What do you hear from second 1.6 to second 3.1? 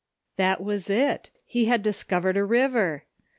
had discovered a river!